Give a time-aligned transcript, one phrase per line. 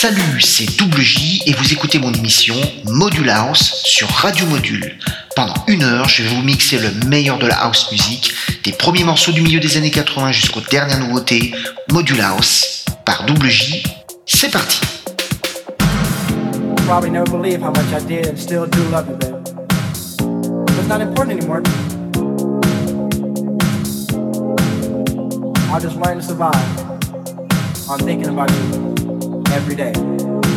[0.00, 2.54] Salut, c'est Double J et vous écoutez mon émission
[2.84, 4.96] Module House sur Radio Module.
[5.34, 8.32] Pendant une heure, je vais vous mixer le meilleur de la house music,
[8.62, 11.52] des premiers morceaux du milieu des années 80 jusqu'aux dernières nouveautés,
[11.90, 13.82] Module House par Double J.
[14.24, 14.80] C'est parti.
[29.52, 30.47] Every day.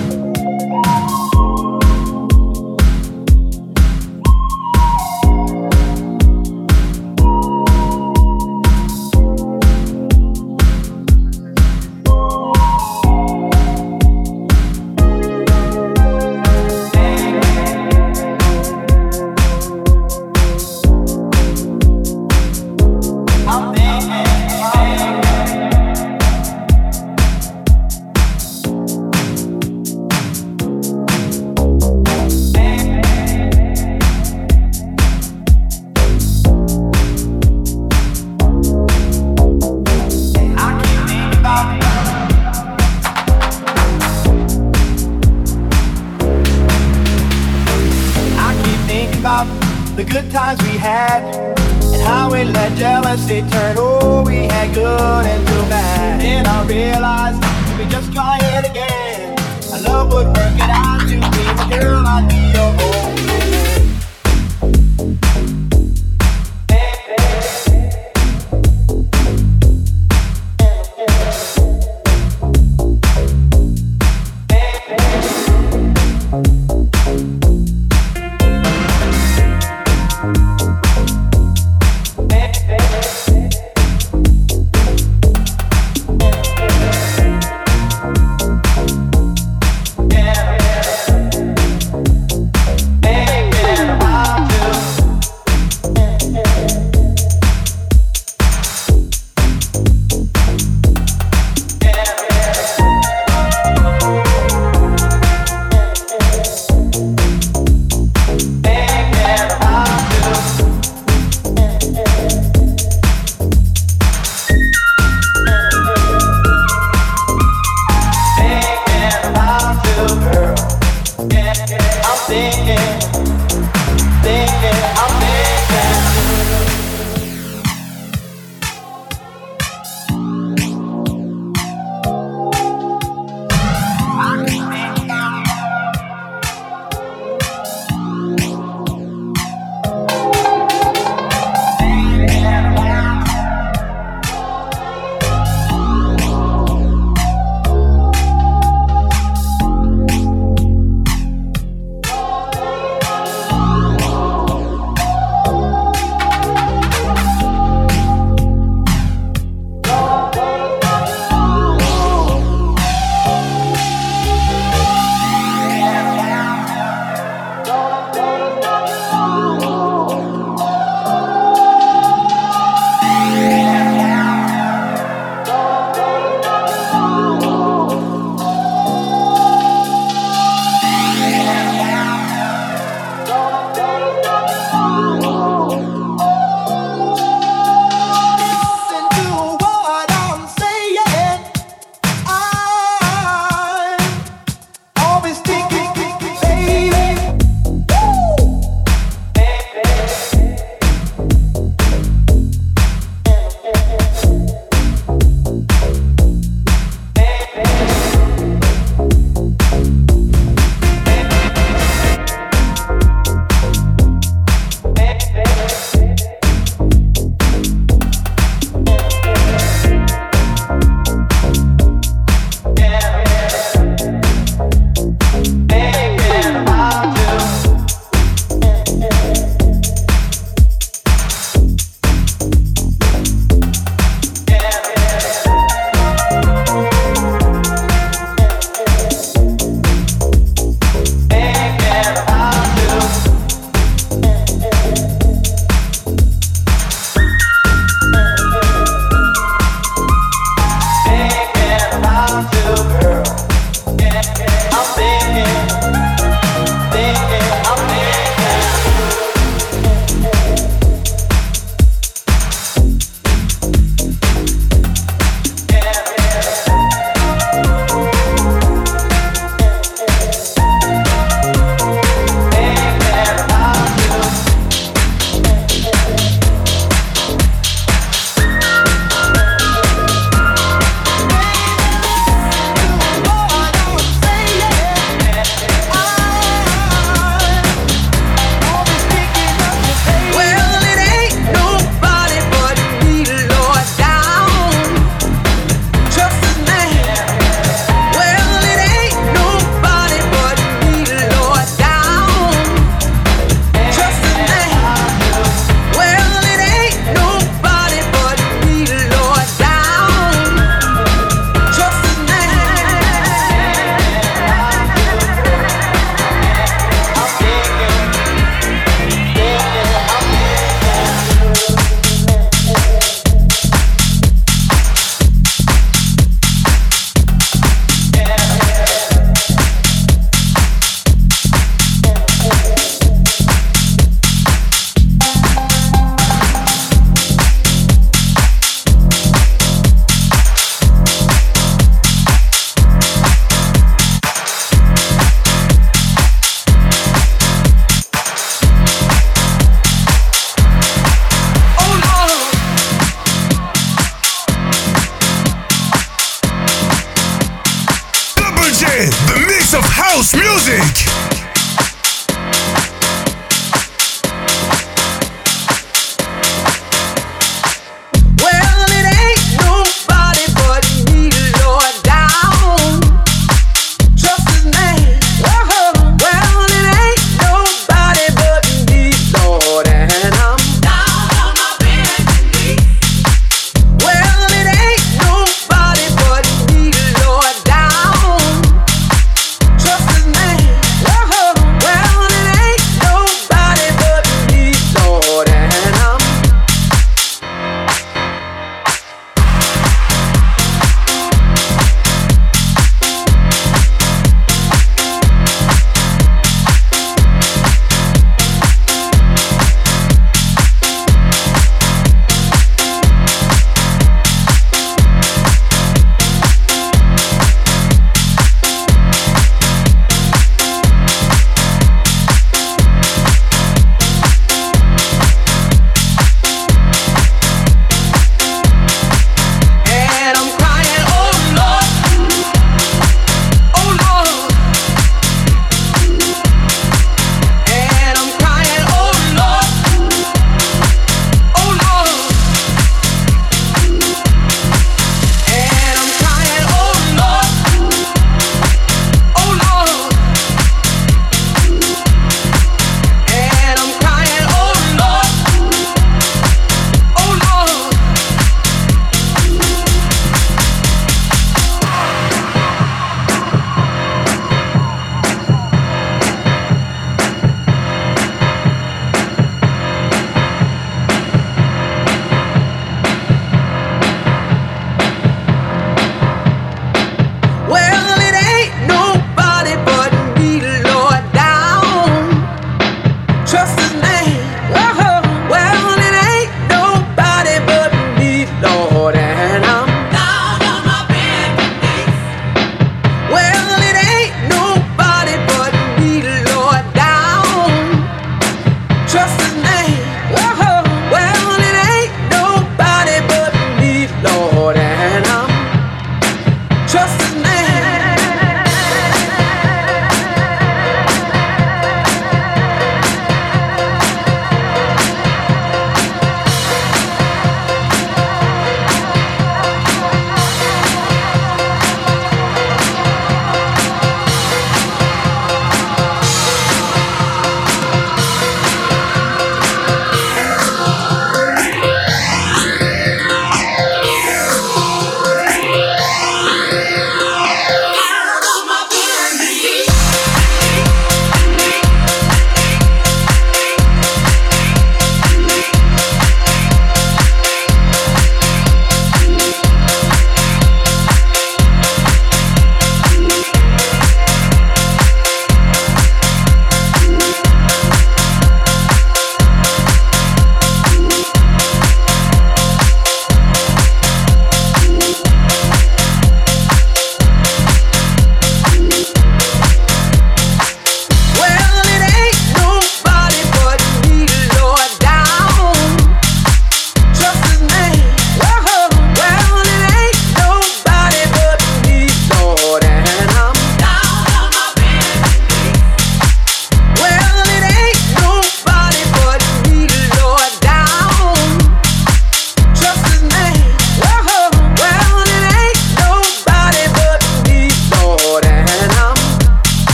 [76.31, 76.60] Bye.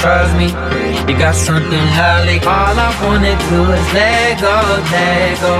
[0.00, 0.48] Trust me.
[1.08, 2.38] You got something lovely.
[2.44, 4.56] All I wanna do is let go,
[4.92, 5.54] let go.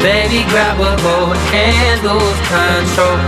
[0.00, 3.18] Baby, grab a hold and lose control.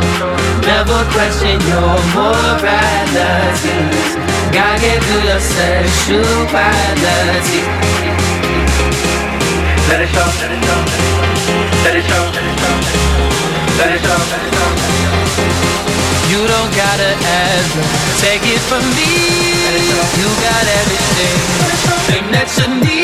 [0.67, 3.77] Never question your morality.
[4.53, 7.61] God gave you your sexuality.
[9.89, 10.81] Let it show, let it show,
[11.85, 12.75] let it show, let it show.
[13.79, 14.17] Let it go.
[16.33, 17.73] You don't gotta ask,
[18.21, 19.56] take it from me.
[20.15, 21.37] You got everything,
[22.33, 22.96] that you need.